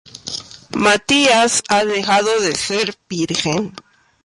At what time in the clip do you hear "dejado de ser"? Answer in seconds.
1.85-2.97